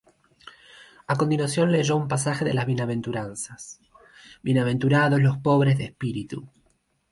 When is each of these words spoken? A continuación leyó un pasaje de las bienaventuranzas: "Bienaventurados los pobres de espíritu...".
A 1.05 1.15
continuación 1.15 1.71
leyó 1.71 1.95
un 1.95 2.07
pasaje 2.07 2.43
de 2.43 2.55
las 2.55 2.65
bienaventuranzas: 2.65 3.79
"Bienaventurados 4.41 5.21
los 5.21 5.37
pobres 5.37 5.77
de 5.77 5.83
espíritu...". 5.83 6.49